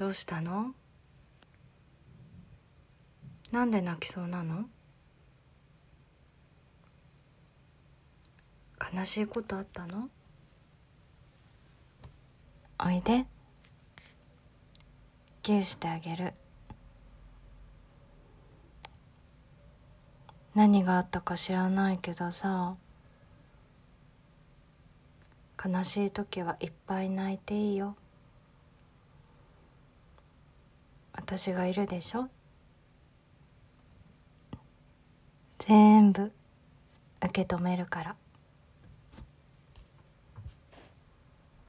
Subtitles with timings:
[0.00, 0.74] どうしたの？
[3.52, 4.64] なんで泣きそうなの？
[8.94, 10.08] 悲しいことあったの？
[12.82, 13.26] おいで。
[15.42, 16.32] ギューしてあげる。
[20.54, 22.74] 何があったか知らないけどさ。
[25.62, 27.96] 悲しい時はいっぱい泣いていいよ。
[31.32, 32.28] 私がいるでしょ？
[35.60, 36.32] 全部
[37.24, 38.16] 受け止めるから。